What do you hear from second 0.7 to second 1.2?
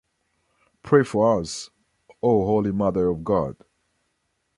Pray